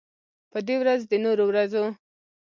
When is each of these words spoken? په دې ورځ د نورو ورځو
په 0.51 0.59
دې 0.67 0.75
ورځ 0.81 1.01
د 1.07 1.13
نورو 1.25 1.43
ورځو 1.47 1.83